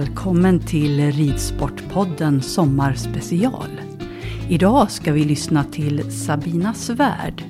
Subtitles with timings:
[0.00, 3.80] Välkommen till Ridsportpodden Sommarspecial.
[4.48, 7.44] Idag ska vi lyssna till Sabina Svärd.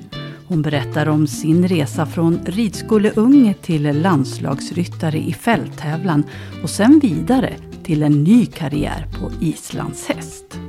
[0.47, 6.23] Hon berättar om sin resa från ridskoleunge till landslagsryttare i fälttävlan
[6.63, 7.53] och sen vidare
[7.83, 10.66] till en ny karriär på islandshäst.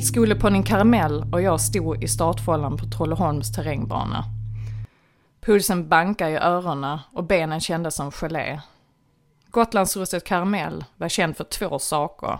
[0.00, 4.24] Ridskoleponnyn Karamell och jag stod i startfållan på Trolleholms terrängbana.
[5.40, 8.60] Pulsen bankade i öronen och benen kändes som gelé.
[9.50, 12.38] Gotlandsrusset Karamell var känd för två saker.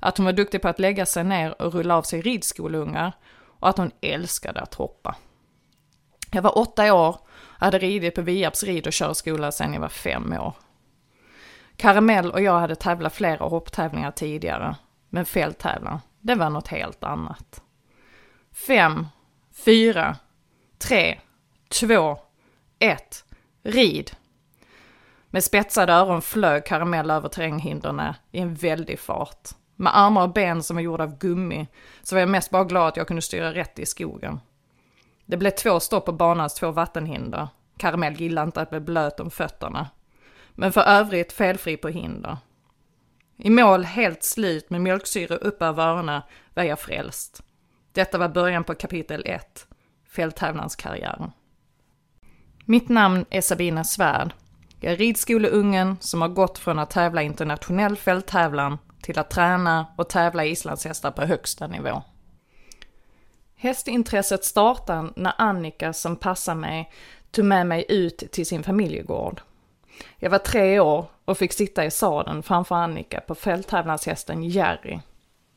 [0.00, 3.12] Att hon var duktig på att lägga sig ner och rulla av sig ridskoleungar
[3.60, 5.16] och att hon älskade att hoppa.
[6.30, 9.88] Jag var åtta år och hade ridit på Viarps rid och körskola sedan jag var
[9.88, 10.54] fem år.
[11.76, 14.76] Karamell och jag hade tävlat flera hopptävlingar tidigare,
[15.10, 17.62] men fälttävlan, det var något helt annat.
[18.66, 19.06] Fem,
[19.52, 20.16] fyra,
[20.78, 21.20] tre,
[21.80, 22.18] två,
[22.78, 23.24] ett,
[23.62, 24.10] rid.
[25.30, 29.48] Med spetsade öron flög Karamell över terränghindren i en väldig fart.
[29.76, 31.66] Med armar och ben som var gjorda av gummi
[32.02, 34.40] så var jag mest bara glad att jag kunde styra rätt i skogen.
[35.24, 37.48] Det blev två stopp på banans två vattenhinder.
[37.78, 39.88] Karamell gillade inte att bli blöt om fötterna.
[40.52, 42.36] Men för övrigt felfri på hinder.
[43.36, 46.22] I mål helt slut med mjölksyra upp över öronen
[46.54, 47.42] var jag frälst.
[47.92, 49.66] Detta var början på kapitel 1,
[50.08, 51.30] fälttävlanskarriären.
[52.64, 54.32] Mitt namn är Sabina Svärd.
[54.80, 60.08] Jag är ridskoleungen som har gått från att tävla internationell fälttävlan till att träna och
[60.08, 62.02] tävla islandshästar på högsta nivå.
[63.56, 66.92] Hästintresset startade när Annika som passar mig
[67.30, 69.40] tog med mig ut till sin familjegård.
[70.18, 74.98] Jag var tre år och fick sitta i sadeln framför Annika på fälttävlanshästen Jerry.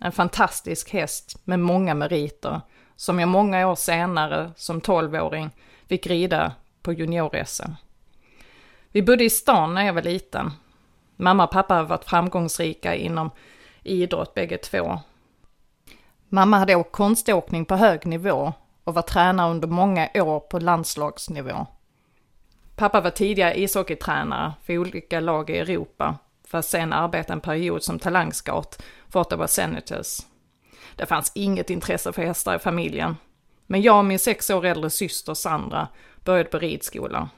[0.02, 2.62] En fantastisk häst med många meriter
[2.96, 5.50] som jag många år senare som tolvåring
[5.88, 7.72] fick rida på junior-SM.
[8.92, 10.52] Vi bodde i stan när jag var liten.
[11.16, 13.32] Mamma och pappa har varit framgångsrika inom
[13.84, 15.00] idrott bägge två.
[16.30, 18.54] Mamma hade åkt konståkning på hög nivå
[18.84, 21.68] och var tränare under många år på landslagsnivå.
[22.80, 26.18] Pappa var tidigare ishockeytränare för olika lag i Europa,
[26.48, 30.20] för att sen arbeta en period som talangscout för Ottawa Senators.
[30.96, 33.18] Det fanns inget intresse för hästar i familjen,
[33.68, 35.88] men jag och min sex år äldre syster Sandra
[36.24, 37.30] började på ridskolan.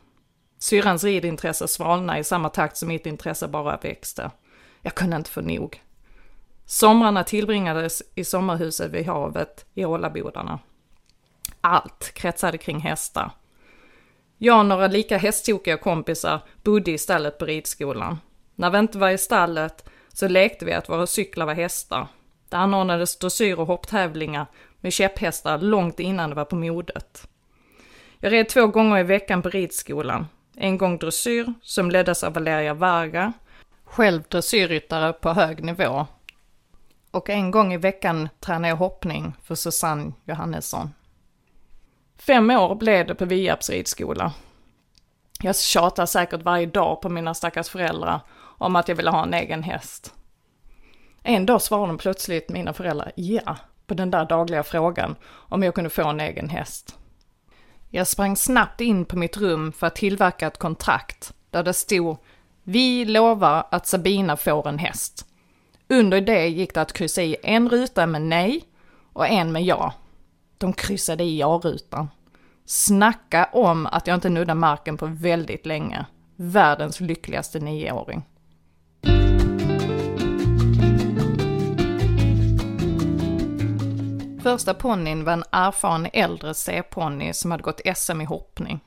[0.60, 4.32] Syrrans ridintresse svalnade i samma takt som mitt intresse bara växte.
[4.82, 5.82] Jag kunde inte få nog.
[6.66, 10.60] Somrarna tillbringades i sommarhuset vid havet i Ålabodarna.
[11.62, 13.32] Allt kretsade kring hästar.
[14.44, 18.20] Jag och några lika hästtokiga kompisar bodde i stallet på ridskolan.
[18.56, 22.08] När vi inte var i stallet så lekte vi att våra cyklar var hästar.
[22.50, 24.46] Det anordnades dressyr och hopptävlingar
[24.80, 27.28] med käpphästar långt innan det var på modet.
[28.20, 30.28] Jag red två gånger i veckan på ridskolan.
[30.56, 33.34] En gång dressyr, som leddes av Valeria Varga,
[33.84, 36.06] själv dressyrryttare på hög nivå.
[37.12, 40.90] Och en gång i veckan tränade jag hoppning för Susanne Johannesson.
[42.26, 44.34] Fem år blev det på Viaps ridskola.
[45.42, 48.20] Jag tjatar säkert varje dag på mina stackars föräldrar
[48.58, 50.14] om att jag ville ha en egen häst.
[51.24, 53.58] En dag svarade plötsligt mina föräldrar ja
[53.88, 56.98] på den där dagliga frågan om jag kunde få en egen häst.
[57.90, 62.18] Jag sprang snabbt in på mitt rum för att tillverka ett kontrakt där det stod
[62.64, 65.26] Vi lovar att Sabina får en häst.
[65.90, 68.64] Under det gick det att kryssa i en ruta med nej
[69.14, 69.94] och en med ja.
[70.62, 72.10] De kryssade i ja-rutan.
[72.66, 76.06] Snacka om att jag inte nuddade marken på väldigt länge.
[76.36, 78.24] Världens lyckligaste nioåring.
[84.44, 88.80] Första ponnyn var en erfaren äldre C-ponny som hade gått SM i hoppning.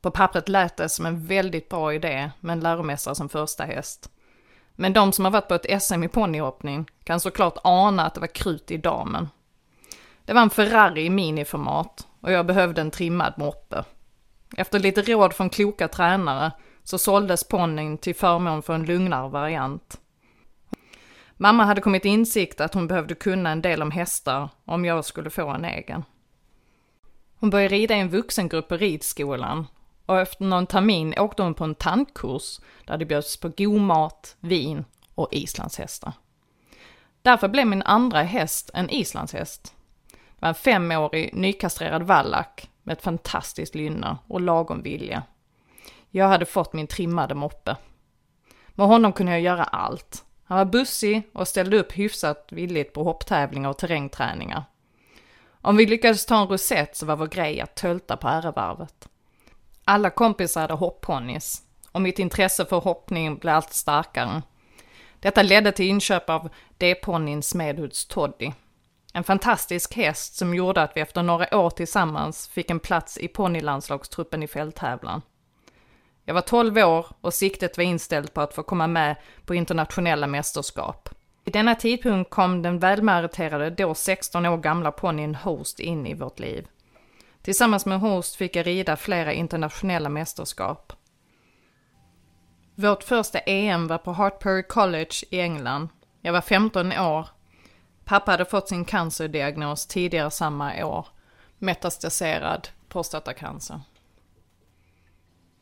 [0.00, 4.10] På pappret lät det som en väldigt bra idé med en läromästare som första häst.
[4.74, 8.20] Men de som har varit på ett SM i ponnyhoppning kan såklart ana att det
[8.20, 9.28] var krut i damen.
[10.24, 13.84] Det var en Ferrari i miniformat och jag behövde en trimmad moppe.
[14.56, 20.00] Efter lite råd från kloka tränare så såldes ponnyn till förmån för en lugnare variant.
[21.36, 25.30] Mamma hade kommit insikt att hon behövde kunna en del om hästar om jag skulle
[25.30, 26.04] få en egen.
[27.38, 29.66] Hon började rida i en vuxengrupp på ridskolan
[30.06, 34.36] och efter någon termin åkte hon på en tantkurs där det bjöds på god mat,
[34.40, 34.84] vin
[35.14, 36.12] och islandshästar.
[37.22, 39.74] Därför blev min andra häst en islandshäst.
[40.44, 45.22] Var en femårig nykastrerad vallack med ett fantastiskt lynne och lagom vilja.
[46.10, 47.76] Jag hade fått min trimmade moppe.
[48.68, 50.24] Med honom kunde jag göra allt.
[50.44, 54.64] Han var bussig och ställde upp hyfsat villigt på hopptävlingar och terrängträningar.
[55.60, 59.08] Om vi lyckades ta en rosett så var vår grej att tölta på ärevarvet.
[59.84, 61.62] Alla kompisar hade hopponnys
[61.92, 64.42] och mitt intresse för hoppning blev allt starkare.
[65.20, 66.48] Detta ledde till inköp av
[66.78, 68.52] D-ponnyn Smedhuds Toddy.
[69.16, 73.28] En fantastisk häst som gjorde att vi efter några år tillsammans fick en plats i
[73.28, 75.22] ponnylandslagstruppen i fälttävlan.
[76.24, 80.26] Jag var 12 år och siktet var inställt på att få komma med på internationella
[80.26, 81.08] mästerskap.
[81.44, 86.38] Vid denna tidpunkt kom den välmeriterade, då 16 år gamla ponnyn Host in i vårt
[86.38, 86.66] liv.
[87.42, 90.92] Tillsammans med Host fick jag rida flera internationella mästerskap.
[92.74, 95.88] Vårt första EM var på Hartbury College i England.
[96.20, 97.28] Jag var 15 år.
[98.04, 101.06] Pappa hade fått sin cancerdiagnos tidigare samma år.
[101.58, 103.80] Metastaserad prostatacancer.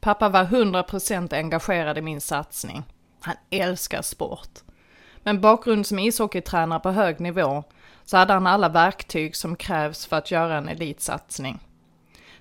[0.00, 2.82] Pappa var 100% engagerad i min satsning.
[3.20, 4.48] Han älskar sport.
[5.22, 7.64] Med bakgrund som ishockeytränare på hög nivå
[8.04, 11.58] så hade han alla verktyg som krävs för att göra en elitsatsning.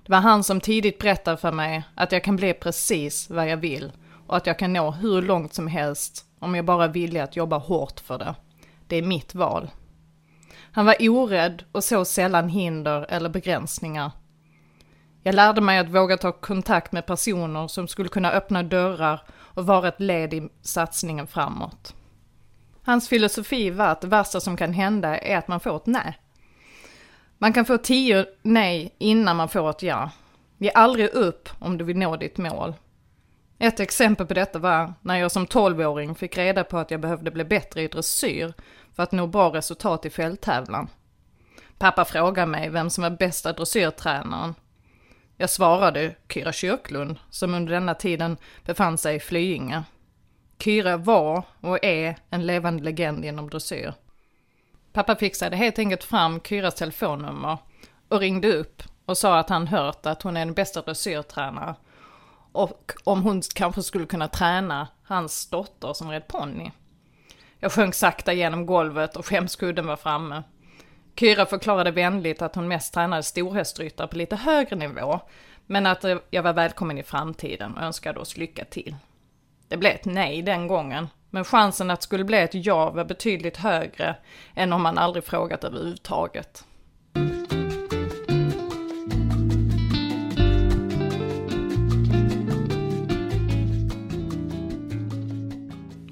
[0.05, 3.57] Det var han som tidigt berättade för mig att jag kan bli precis vad jag
[3.57, 3.91] vill
[4.27, 7.35] och att jag kan nå hur långt som helst om jag bara är villig att
[7.35, 8.35] jobba hårt för det.
[8.87, 9.69] Det är mitt val.
[10.71, 14.11] Han var orädd och såg sällan hinder eller begränsningar.
[15.23, 19.65] Jag lärde mig att våga ta kontakt med personer som skulle kunna öppna dörrar och
[19.65, 21.95] vara ett led i satsningen framåt.
[22.83, 26.17] Hans filosofi var att det värsta som kan hända är att man får ett nej.
[27.37, 30.11] Man kan få tio nej innan man får ett ja.
[30.57, 32.73] Ge aldrig upp om du vill nå ditt mål.
[33.63, 37.31] Ett exempel på detta var när jag som 12-åring fick reda på att jag behövde
[37.31, 38.53] bli bättre i dressyr
[38.95, 40.89] för att nå bra resultat i fälttävlan.
[41.77, 44.55] Pappa frågade mig vem som var bästa dressyrtränaren
[45.37, 49.83] jag svarade Kyra Kyrklund, som under denna tiden befann sig i Flyinge.
[50.59, 53.93] Kyra var och är en levande legend inom dressyr.
[54.93, 57.57] Pappa fixade helt enkelt fram Kyras telefonnummer
[58.09, 61.75] och ringde upp och sa att han hört att hon är den bästa dressyrtränare
[62.51, 66.71] och om hon kanske skulle kunna träna hans dotter som red ponny.
[67.59, 70.43] Jag sjönk sakta genom golvet och skämskudden var framme.
[71.15, 75.19] Kyra förklarade vänligt att hon mest tränade storhästryttare på lite högre nivå,
[75.65, 78.95] men att jag var välkommen i framtiden och önskade oss lycka till.
[79.67, 83.05] Det blev ett nej den gången, men chansen att det skulle bli ett ja var
[83.05, 84.15] betydligt högre
[84.55, 86.65] än om man aldrig frågat överhuvudtaget.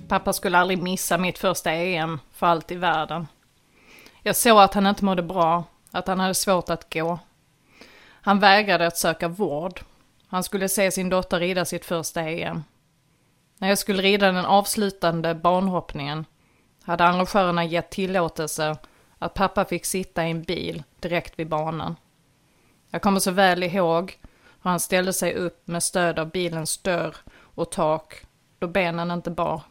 [0.09, 3.27] Pappa skulle aldrig missa mitt första EM för allt i världen.
[4.23, 7.19] Jag såg att han inte mådde bra, att han hade svårt att gå.
[8.21, 9.81] Han vägrade att söka vård.
[10.27, 12.63] Han skulle se sin dotter rida sitt första EM.
[13.57, 16.25] När jag skulle rida den avslutande banhoppningen
[16.83, 18.77] hade arrangörerna gett tillåtelse
[19.19, 21.95] att pappa fick sitta i en bil direkt vid banan.
[22.89, 24.17] Jag kommer så väl ihåg
[24.61, 28.25] hur han ställde sig upp med stöd av bilens dörr och tak
[28.59, 29.61] då benen inte bar.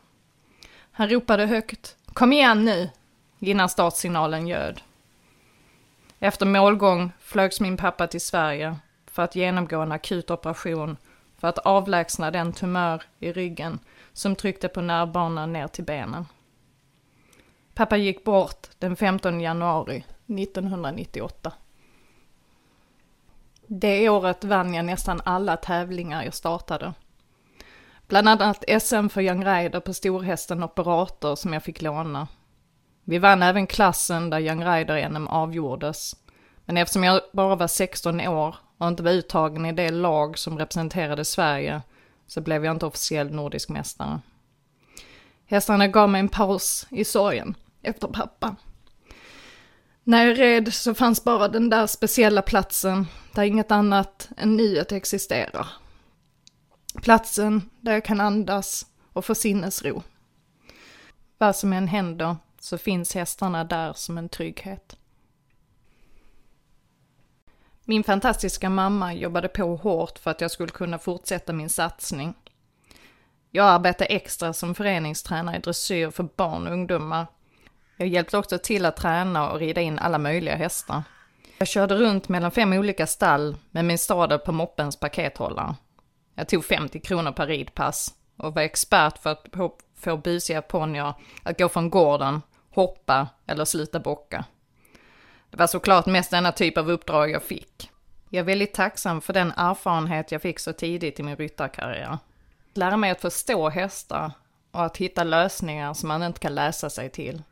[0.99, 2.91] Han ropade högt Kom igen nu!
[3.39, 4.81] innan startsignalen ljöd.
[6.19, 8.77] Efter målgång flögs min pappa till Sverige
[9.07, 10.97] för att genomgå en akut operation
[11.37, 13.79] för att avlägsna den tumör i ryggen
[14.13, 16.27] som tryckte på nervbanan ner till benen.
[17.75, 21.53] Pappa gick bort den 15 januari 1998.
[23.67, 26.93] Det året vann jag nästan alla tävlingar jag startade.
[28.09, 32.29] Bland annat SM för Young Rider på storhästen Operator som jag fick låna.
[33.05, 36.17] Vi vann även klassen där Young Rider-NM avgjordes.
[36.65, 40.59] Men eftersom jag bara var 16 år och inte var uttagen i det lag som
[40.59, 41.83] representerade Sverige
[42.27, 44.21] så blev jag inte officiell nordisk mästare.
[45.47, 48.57] Hästarna gav mig en paus i sorgen efter pappa.
[50.05, 54.93] När jag red så fanns bara den där speciella platsen där inget annat än nuet
[54.93, 55.67] existerar.
[57.03, 60.03] Platsen där jag kan andas och få sinnesro.
[61.39, 64.97] Vad som än händer så finns hästarna där som en trygghet.
[67.85, 72.35] Min fantastiska mamma jobbade på hårt för att jag skulle kunna fortsätta min satsning.
[73.51, 77.27] Jag arbetade extra som föreningstränare i dressyr för barn och ungdomar.
[77.97, 81.03] Jag hjälpte också till att träna och rida in alla möjliga hästar.
[81.59, 85.75] Jag körde runt mellan fem olika stall med min stadel på moppens pakethållare.
[86.39, 89.47] Jag tog 50 kronor per ridpass och var expert för att
[89.97, 94.45] få busiga ponnyer att gå från gården, hoppa eller sluta bocka.
[95.51, 97.91] Det var såklart mest denna typ av uppdrag jag fick.
[98.31, 102.19] Jag är väldigt tacksam för den erfarenhet jag fick så tidigt i min ryttarkarriär.
[102.75, 104.33] Lära mig att förstå hästar
[104.71, 107.43] och att hitta lösningar som man inte kan läsa sig till.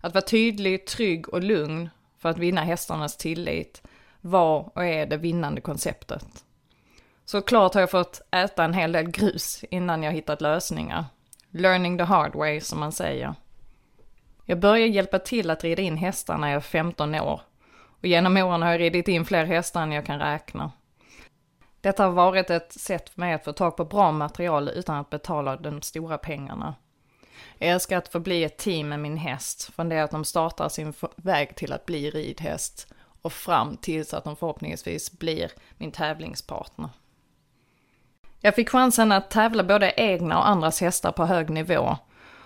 [0.00, 3.82] Att vara tydlig, trygg och lugn för att vinna hästarnas tillit
[4.20, 6.44] var och är det vinnande konceptet.
[7.24, 11.04] Såklart har jag fått äta en hel del grus innan jag hittat lösningar.
[11.50, 13.34] Learning the hard way, som man säger.
[14.44, 17.40] Jag började hjälpa till att rida in hästar när jag var 15 år.
[18.00, 20.72] Och genom åren har jag ridit in fler hästar än jag kan räkna.
[21.80, 25.10] Detta har varit ett sätt för mig att få tag på bra material utan att
[25.10, 26.74] betala de stora pengarna.
[27.58, 30.68] Jag älskar att få bli ett team med min häst, från det att de startar
[30.68, 36.88] sin väg till att bli ridhäst och fram tills att de förhoppningsvis blir min tävlingspartner.
[38.44, 41.96] Jag fick chansen att tävla både egna och andras hästar på hög nivå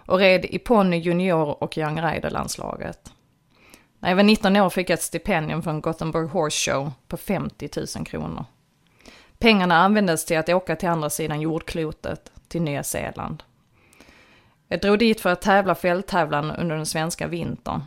[0.06, 3.12] och red i ponny junior och young rider-landslaget.
[3.98, 7.68] När jag var 19 år fick jag ett stipendium från Gothenburg Horse Show på 50
[7.96, 8.44] 000 kronor.
[9.38, 13.42] Pengarna användes till att åka till andra sidan jordklotet, till Nya Zeeland.
[14.68, 17.82] Jag drog dit för att tävla fälttävlan under den svenska vintern.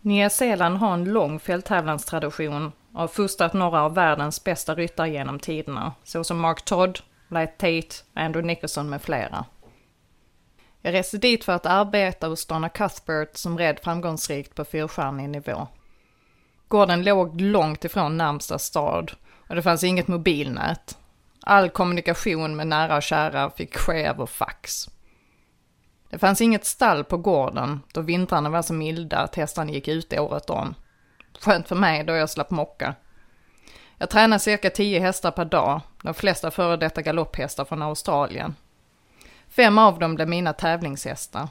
[0.00, 5.38] Nya Zeeland har en lång fälttävlanstradition och har fostrat några av världens bästa ryttare genom
[5.38, 9.44] tiderna, såsom Mark Todd, Light Tate, Andrew Nicholson med flera.
[10.82, 15.68] Jag reste dit för att arbeta hos Donna Cuthbert som red framgångsrikt på fyrstjärnig nivå.
[16.68, 19.12] Gården låg långt ifrån närmsta stad
[19.48, 20.98] och det fanns inget mobilnät.
[21.40, 24.88] All kommunikation med nära och kära fick ske över fax.
[26.10, 30.20] Det fanns inget stall på gården då vintrarna var så milda att hästarna gick ute
[30.20, 30.74] året om.
[31.40, 32.94] Skönt för mig då jag slapp mocka.
[33.98, 38.54] Jag tränar cirka 10 hästar per dag, de flesta före detta galopphästar från Australien.
[39.48, 41.48] Fem av dem blev mina tävlingshästar.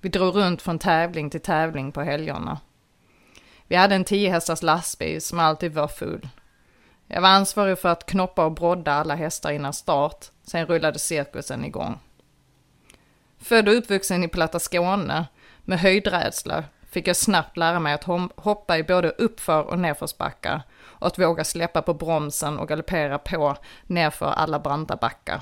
[0.00, 2.60] Vi drog runt från tävling till tävling på helgerna.
[3.66, 6.28] Vi hade en 10 hästars lastbil som alltid var full.
[7.06, 11.64] Jag var ansvarig för att knoppa och brodda alla hästar innan start, sen rullade cirkusen
[11.64, 11.98] igång.
[13.38, 15.26] Född och uppvuxen i platta Skåne
[15.64, 18.04] med höjdrädsla fick jag snabbt lära mig att
[18.36, 20.62] hoppa i både uppför och nedförsbackar
[21.02, 23.56] och att våga släppa på bromsen och galoppera på
[23.86, 25.40] nerför alla branta backar.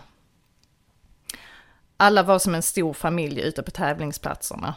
[1.96, 4.74] Alla var som en stor familj ute på tävlingsplatserna.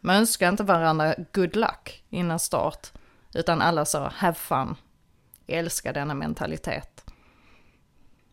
[0.00, 2.92] Man önskade inte varandra good luck innan start,
[3.34, 4.76] utan alla sa have fun.
[5.46, 7.04] Jag älskar denna mentalitet.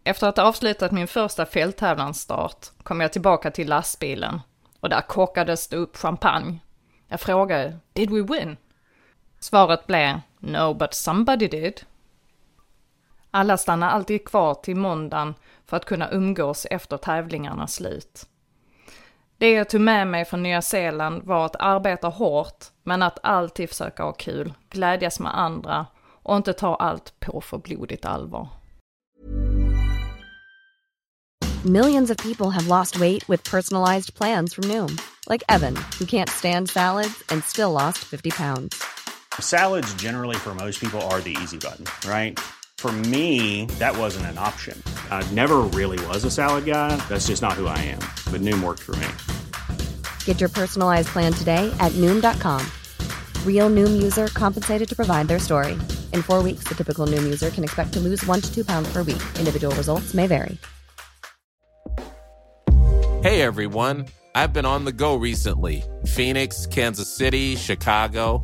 [0.04, 4.42] Efter att ha avslutat min första fälttävlansstart kom jag tillbaka till lastbilen
[4.80, 6.60] och där kockades det upp champagne.
[7.08, 8.58] Jag frågade, did we win?
[9.40, 11.82] Svaret blev, no but somebody did.
[13.32, 18.26] Alla stannar alltid kvar till måndagen för att kunna umgås efter tävlingarnas slut.
[19.38, 23.70] Det jag tog med mig från Nya Zeeland var att arbeta hårt, men att alltid
[23.70, 25.86] försöka ha kul, glädjas med andra
[26.24, 28.48] och inte ta allt på för blodigt allvar.
[31.66, 34.98] Millions of people have lost weight with personalized plans from Noom.
[35.30, 39.01] Like Evan, who can't stand salads and still lost 50 pounds.
[39.42, 42.40] Salads generally for most people are the easy button, right?
[42.80, 44.82] For me, that wasn't an option.
[45.12, 46.96] I never really was a salad guy.
[47.08, 48.00] That's just not who I am.
[48.32, 49.08] But Noom worked for me.
[50.26, 52.66] Get your personalized plan today at Noom.com.
[53.46, 55.74] Real Noom user compensated to provide their story.
[56.12, 58.92] In four weeks, the typical Noom user can expect to lose one to two pounds
[58.92, 59.22] per week.
[59.38, 60.58] Individual results may vary.
[63.22, 68.44] Hey everyone, I've been on the go recently Phoenix, Kansas City, Chicago.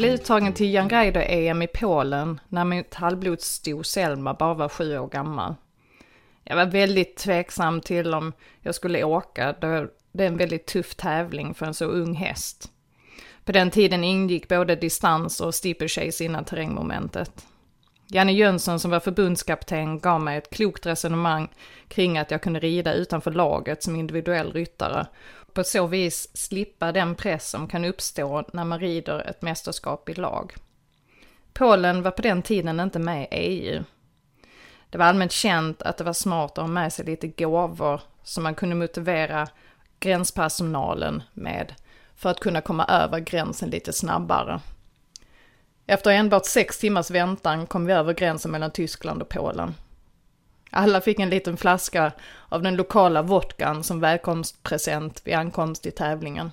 [0.00, 5.08] Blev uttagen till Jan Greider-EM i Polen när min halvblodssto Selma bara var sju år
[5.08, 5.54] gammal.
[6.44, 10.94] Jag var väldigt tveksam till om jag skulle åka, då det är en väldigt tuff
[10.94, 12.70] tävling för en så ung häst.
[13.44, 17.46] På den tiden ingick både distans och steeplechase innan terrängmomentet.
[18.06, 21.48] Janne Jönsson som var förbundskapten gav mig ett klokt resonemang
[21.88, 25.06] kring att jag kunde rida utanför laget som individuell ryttare.
[25.54, 30.14] På så vis slippa den press som kan uppstå när man rider ett mästerskap i
[30.14, 30.54] lag.
[31.52, 33.84] Polen var på den tiden inte med i EU.
[34.90, 38.42] Det var allmänt känt att det var smart att ha med sig lite gåvor som
[38.42, 39.48] man kunde motivera
[40.00, 41.74] gränspersonalen med
[42.16, 44.60] för att kunna komma över gränsen lite snabbare.
[45.86, 49.74] Efter enbart sex timmars väntan kom vi över gränsen mellan Tyskland och Polen.
[50.70, 52.12] Alla fick en liten flaska
[52.48, 56.52] av den lokala vodkan som välkomstpresent vid ankomst till tävlingen.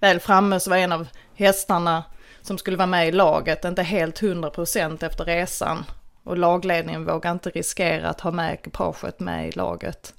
[0.00, 2.04] Väl framme så var en av hästarna
[2.42, 5.84] som skulle vara med i laget inte helt 100% efter resan
[6.22, 10.14] och lagledningen vågade inte riskera att ha med ekipaget med i laget.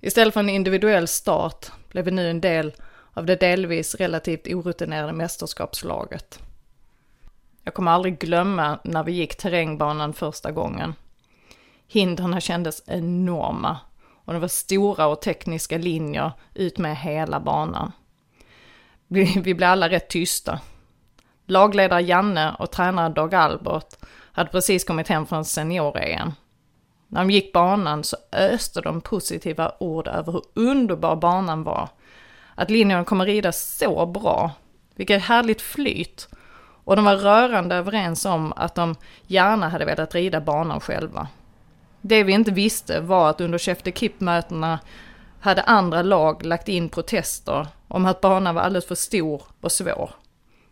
[0.00, 2.74] Istället för en individuell start blev vi nu en del
[3.12, 6.38] av det delvis relativt orutinerade mästerskapslaget.
[7.64, 10.94] Jag kommer aldrig glömma när vi gick terrängbanan första gången.
[11.88, 13.78] Hindren kändes enorma
[14.24, 17.92] och det var stora och tekniska linjer ut med hela banan.
[19.06, 20.60] Vi, blev alla rätt tysta.
[21.46, 23.96] Lagledare Janne och tränare Dag Albert
[24.32, 26.32] hade precis kommit hem från senior-EM.
[27.08, 31.88] När de gick banan så öste de positiva ord över hur underbar banan var.
[32.54, 34.50] Att linjerna kommer rida så bra.
[34.94, 36.28] Vilket härligt flyt.
[36.84, 38.94] Och de var rörande överens om att de
[39.26, 41.28] gärna hade velat rida banan själva.
[42.00, 44.78] Det vi inte visste var att under Chef de Kip-mötena
[45.40, 50.10] hade andra lag lagt in protester om att banan var alldeles för stor och svår.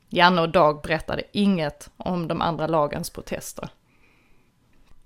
[0.09, 3.69] Janne och Dag berättade inget om de andra lagens protester.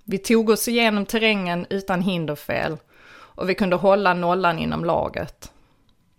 [0.03, 2.77] Vi tog oss igenom terrängen utan hinderfel
[3.11, 5.51] och vi kunde hålla nollan inom laget.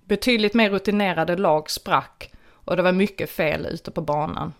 [0.04, 2.32] Betydligt mer rutinerade lag sprack
[2.64, 4.52] och det var mycket fel ute på banan.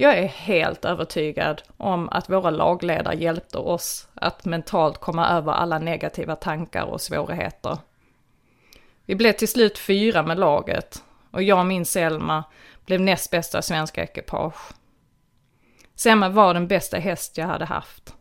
[0.00, 5.78] Jag är helt övertygad om att våra lagledare hjälpte oss att mentalt komma över alla
[5.78, 7.78] negativa tankar och svårigheter.
[9.04, 12.44] Vi blev till slut fyra med laget och jag och min Selma
[12.86, 14.72] blev näst bästa svenska ekipage.
[15.94, 18.14] Selma var den bästa häst jag hade haft.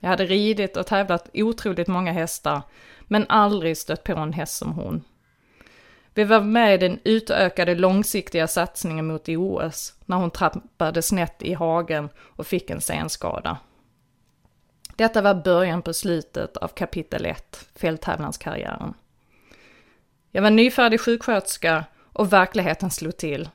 [0.00, 2.62] Jag hade ridit och tävlat otroligt många hästar,
[3.00, 5.04] men aldrig stött på en häst som hon.
[6.14, 11.52] Vi var med i den utökade långsiktiga satsningen mot OS när hon trappade snett i
[11.54, 13.58] hagen och fick en senskada.
[14.96, 18.94] Detta var början på slutet av kapitel 1, fälttävlanskarriären.
[20.30, 23.48] Jag var nyfärdig sjuksköterska och verkligheten slog till.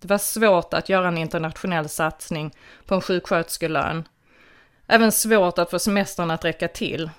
[0.00, 2.54] Det var svårt att göra en internationell satsning
[2.86, 4.08] på en sjuksköterskelön.
[4.86, 7.10] Även svårt att få semestern att räcka till.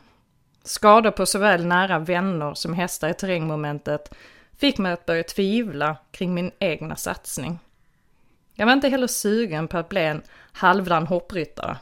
[0.64, 4.16] Skador på såväl nära vänner som hästar i terrängmomentet
[4.58, 7.60] fick mig att börja tvivla kring min egna satsning.
[8.54, 11.78] Jag var inte heller sugen på att bli en halvdan hoppryttare.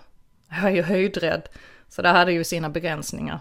[0.50, 1.50] Jag är ju höjdrädd,
[1.90, 3.40] så det hade ju sina begränsningar.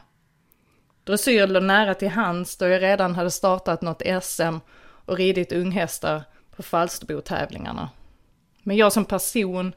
[1.04, 4.56] Dressyr låg nära till hands då jag redan hade startat något SM
[5.04, 6.24] och ridit unghästar
[6.56, 7.88] på Falsterbo-tävlingarna.
[8.62, 9.72] Men jag som person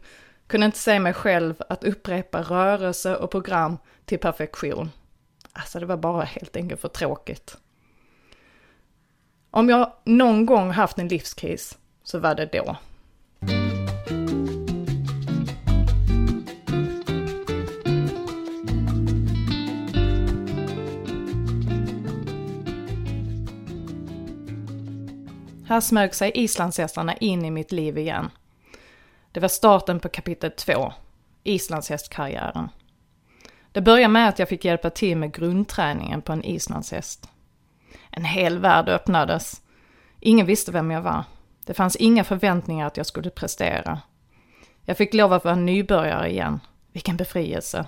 [0.48, 4.91] kunde inte se mig själv att upprepa rörelse och program till perfektion.
[5.54, 7.58] Alltså det var bara helt enkelt för tråkigt.
[9.56, 12.78] Om jag någon gång haft en livskris så var det då.
[25.68, 28.30] Här smög sig islandshästarna in i mitt liv igen.
[29.32, 30.94] Det var starten på kapitel 2,
[31.44, 32.70] islandshästkarriären.
[33.72, 37.30] Det började med att jag fick hjälpa till med grundträningen på en islandshäst.
[38.17, 39.62] En hel värld öppnades.
[40.19, 41.23] Ingen visste vem jag var.
[41.65, 43.99] Det fanns inga förväntningar att jag skulle prestera.
[44.86, 46.60] Jag fick lov att vara nybörjare igen.
[46.91, 47.86] Vilken befrielse.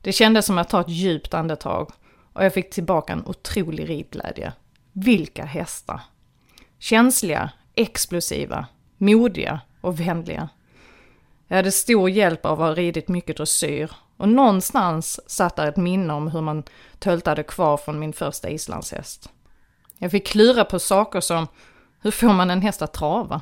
[0.00, 1.90] Det kändes som att ta ett djupt andetag
[2.32, 4.52] och jag fick tillbaka en otrolig ridglädje.
[4.92, 6.00] Vilka hästar!
[6.78, 8.66] Känsliga, explosiva,
[8.98, 10.48] modiga och vänliga.
[11.48, 15.76] Jag hade stor hjälp av att ha ridit mycket dressyr och någonstans satt där ett
[15.76, 16.62] minne om hur man
[16.98, 19.30] töltade kvar från min första islandshäst.
[20.02, 21.46] Jag fick klura på saker som,
[22.00, 23.40] hur får man en häst att trava?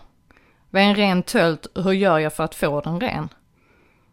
[0.70, 3.28] Vad är en ren tölt och hur gör jag för att få den ren?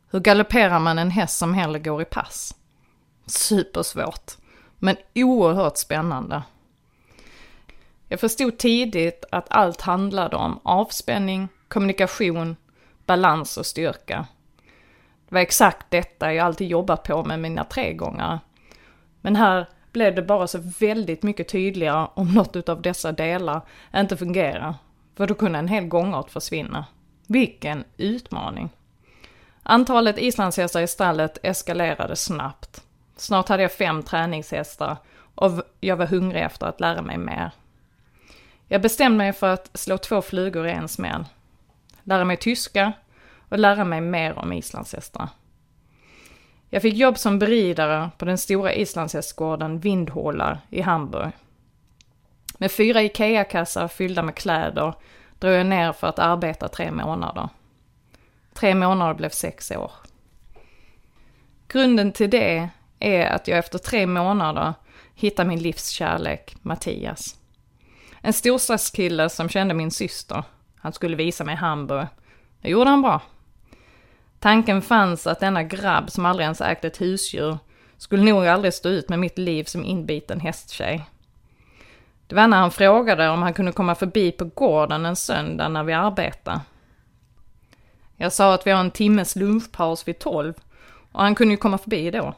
[0.09, 2.55] Hur galopperar man en häst som hellre går i pass?
[3.25, 4.31] Supersvårt,
[4.77, 6.43] men oerhört spännande.
[8.07, 12.55] Jag förstod tidigt att allt handlade om avspänning, kommunikation,
[13.05, 14.27] balans och styrka.
[15.29, 18.39] Det var exakt detta jag alltid jobbat på med mina tregångare.
[19.21, 23.61] Men här blev det bara så väldigt mycket tydligare om något av dessa delar
[23.95, 24.75] inte fungerar.
[25.15, 26.85] För då kunde en hel gångart försvinna.
[27.27, 28.69] Vilken utmaning!
[29.63, 32.83] Antalet islandshästar i stallet eskalerade snabbt.
[33.15, 34.97] Snart hade jag fem träningshästar
[35.35, 37.51] och jag var hungrig efter att lära mig mer.
[38.67, 41.25] Jag bestämde mig för att slå två flugor i en smäll.
[42.03, 42.93] Lära mig tyska
[43.49, 45.29] och lära mig mer om islandshästar.
[46.69, 51.31] Jag fick jobb som beridare på den stora islandshästgården Vindhålar i Hamburg.
[52.57, 54.93] Med fyra IKEA-kassar fyllda med kläder
[55.39, 57.49] drog jag ner för att arbeta tre månader.
[58.53, 59.91] Tre månader blev sex år.
[61.67, 64.73] Grunden till det är att jag efter tre månader
[65.15, 67.35] hittade min livs kärlek, Mattias.
[68.21, 70.43] En storstadskille som kände min syster.
[70.77, 72.07] Han skulle visa mig Hamburg.
[72.61, 73.21] Det gjorde han bra.
[74.39, 77.57] Tanken fanns att denna grabb som aldrig ens ägt ett husdjur
[77.97, 81.05] skulle nog aldrig stå ut med mitt liv som inbiten hästtjej.
[82.27, 85.83] Det var när han frågade om han kunde komma förbi på gården en söndag när
[85.83, 86.61] vi arbetade.
[88.17, 90.53] Jag sa att vi har en timmes lunchpaus vid tolv
[91.11, 92.33] och han kunde ju komma förbi då.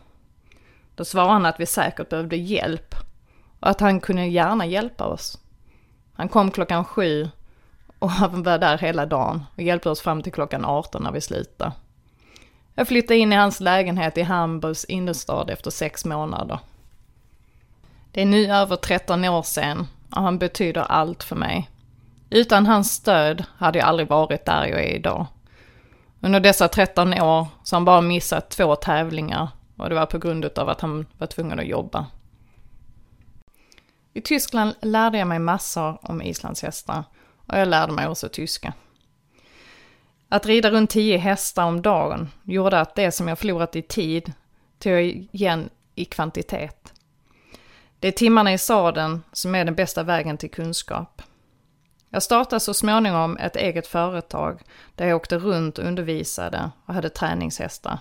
[0.95, 2.95] Då svarade han att vi säkert behövde hjälp
[3.59, 5.39] och att han kunde gärna hjälpa oss.
[6.13, 7.29] Han kom klockan sju
[7.99, 11.21] och han var där hela dagen och hjälpte oss fram till klockan 18 när vi
[11.21, 11.71] slutade.
[12.79, 16.59] Jag flyttade in i hans lägenhet i Hamburgs innerstad efter sex månader.
[18.11, 21.69] Det är nu över 13 år sedan och han betyder allt för mig.
[22.29, 25.25] Utan hans stöd hade jag aldrig varit där jag är idag.
[26.19, 30.17] Under dessa 13 år så har han bara missat två tävlingar och det var på
[30.17, 32.05] grund av att han var tvungen att jobba.
[34.13, 37.03] I Tyskland lärde jag mig massor om islandshästar
[37.47, 38.73] och jag lärde mig också tyska.
[40.29, 44.33] Att rida runt 10 hästar om dagen gjorde att det som jag förlorat i tid
[44.79, 46.93] tog jag igen i kvantitet.
[47.99, 51.21] Det är timmarna i sadeln som är den bästa vägen till kunskap.
[52.09, 54.61] Jag startade så småningom ett eget företag
[54.95, 57.99] där jag åkte runt och undervisade och hade träningshästar.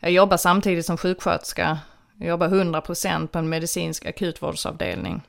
[0.00, 1.78] Jag jobbar samtidigt som sjuksköterska.
[2.16, 5.22] Jag jobbar 100% på en medicinsk akutvårdsavdelning.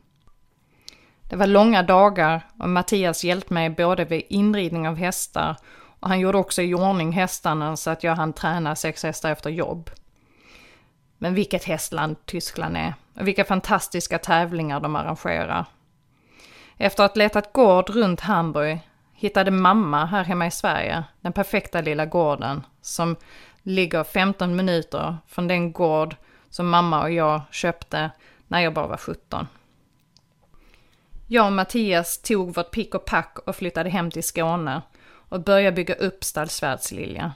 [1.30, 5.56] Det var långa dagar och Mattias hjälpte mig både vid inridning av hästar
[6.02, 9.50] och han gjorde också i ordning hästarna så att jag hann träna sex hästar efter
[9.50, 9.90] jobb.
[11.18, 15.66] Men vilket hästland Tyskland är och vilka fantastiska tävlingar de arrangerar.
[16.78, 18.80] Efter att letat gård runt Hamburg
[19.14, 23.16] hittade mamma här hemma i Sverige den perfekta lilla gården som
[23.64, 26.16] ligger 15 minuter från den gård
[26.50, 28.12] som mamma och jag köpte
[28.48, 29.48] när jag bara var 17.
[31.28, 34.82] Jag och Mattias tog vårt pick och pack och flyttade hem till Skåne
[35.32, 37.34] och börja bygga upp Stallsvärdslilja.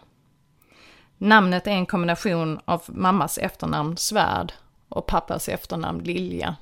[1.17, 4.53] Namnet är en kombination av mammas efternamn Svärd
[4.89, 6.55] och pappas efternamn Lilja.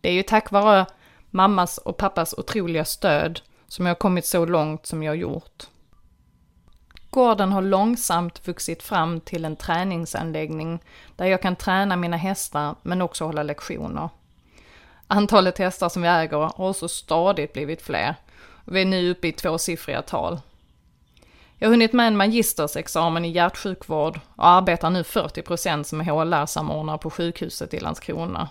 [0.00, 0.86] Det är ju tack vare
[1.30, 5.66] mammas och pappas otroliga stöd som jag kommit så långt som jag gjort.
[7.10, 10.82] Gården har långsamt vuxit fram till en träningsanläggning
[11.16, 14.08] där jag kan träna mina hästar men också hålla lektioner.
[15.06, 18.14] Antalet hästar som vi äger har också stadigt blivit fler.
[18.72, 20.40] Vi är nu uppe i tvåsiffriga tal.
[21.56, 27.10] Jag har hunnit med en magistersexamen i hjärtsjukvård och arbetar nu 40% som HLR-samordnare på
[27.10, 28.48] sjukhuset i Landskrona.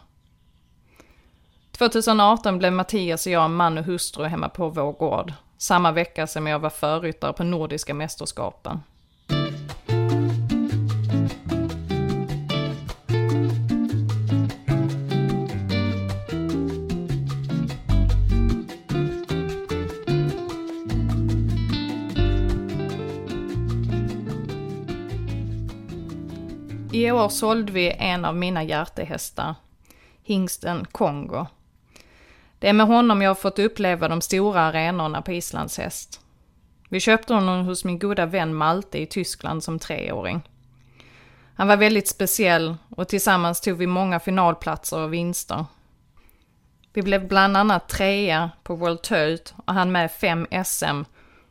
[1.72, 6.48] 2018 blev Mattias och jag man och hustru hemma på vår gård, samma vecka som
[6.48, 8.80] jag var förryttare på Nordiska mästerskapen.
[26.92, 29.56] I år sålde vi en av mina hjärtehästar,
[30.24, 31.46] hingsten Kongo.
[32.60, 36.20] Det är med honom jag har fått uppleva de stora arenorna på islandshäst.
[36.90, 40.42] Vi köpte honom hos min goda vän Malte i Tyskland som treåring.
[41.56, 45.66] Han var väldigt speciell och tillsammans tog vi många finalplatser och vinster.
[46.94, 51.04] Vi blev bland annat trea på World Tote och han med fem SM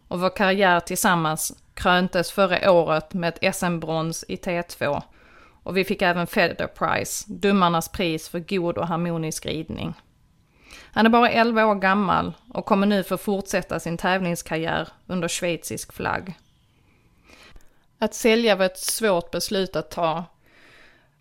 [0.09, 5.03] och vår karriär tillsammans kröntes förra året med ett SM-brons i T2
[5.68, 9.94] och vi fick även Feather Prize, domarnas pris för god och harmonisk ridning.
[10.92, 15.92] Han är bara 11 år gammal och kommer nu få fortsätta sin tävlingskarriär under schweizisk
[15.92, 16.35] flagg.
[17.98, 20.24] Att sälja var ett svårt beslut att ta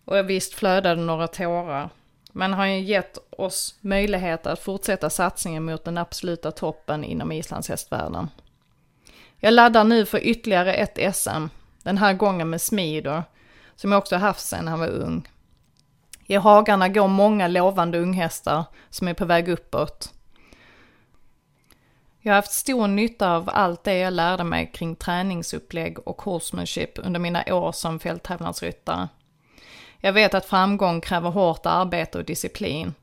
[0.04, 1.90] och visst flödade några tårar.
[2.32, 8.28] Men har ju gett oss möjlighet att fortsätta satsningen mot den absoluta toppen inom islandshästvärlden.
[9.38, 11.46] Jag laddar nu för ytterligare ett SM,
[11.82, 13.22] den här gången med Smider,
[13.80, 15.28] som jag också haft sedan han var ung.
[16.26, 20.14] I hagarna går många lovande unghästar som är på väg uppåt.
[22.20, 26.98] Jag har haft stor nytta av allt det jag lärde mig kring träningsupplägg och horsemanship
[26.98, 29.08] under mina år som fälttävlansryttare.
[29.98, 32.94] Jag vet att framgång kräver hårt arbete och disciplin.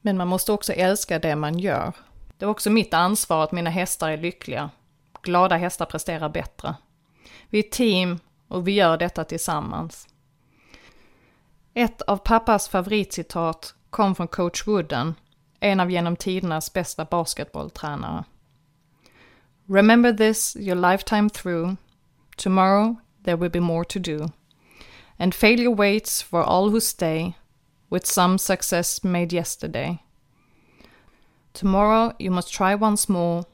[0.00, 1.92] Men man måste också älska det man gör.
[2.38, 4.70] Det är också mitt ansvar att mina hästar är lyckliga.
[5.22, 6.74] Glada hästar presterar bättre.
[7.50, 8.18] Vi är ett team
[8.48, 10.08] och vi gör detta tillsammans.
[11.74, 15.14] Ett av pappas favoritcitat kom från coach Wooden,
[15.60, 18.24] en av genom tidernas bästa basketbolltränare.
[19.66, 21.76] Remember this your lifetime through.
[22.36, 24.30] Tomorrow there will be more to do.
[25.18, 27.34] And failure waits for all who stay,
[27.90, 29.98] with some success made yesterday.
[31.52, 33.44] Tomorrow you must try once more,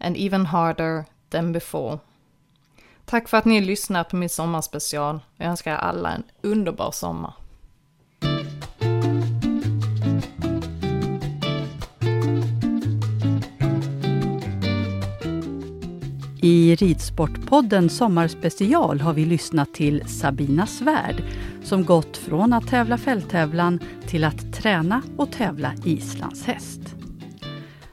[0.00, 2.00] and even harder than before.
[3.04, 5.20] Tack för att ni lyssnat på min sommarspecial.
[5.36, 7.34] Jag önskar er alla en underbar sommar.
[16.44, 21.22] I Ridsportpodden Sommarspecial har vi lyssnat till Sabina Svärd
[21.62, 26.80] som gått från att tävla fälttävlan till att träna och tävla islandshäst.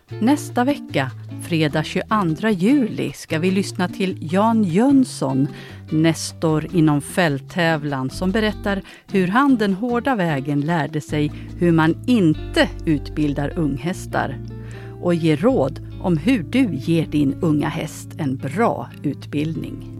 [0.07, 1.11] Nästa vecka
[1.49, 5.47] fredag 22 juli ska vi lyssna till Jan Jönsson,
[5.89, 8.81] nestor inom fälttävlan, som berättar
[9.11, 14.37] hur han den hårda vägen lärde sig hur man inte utbildar unghästar
[15.01, 19.99] och ger råd om hur du ger din unga häst en bra utbildning.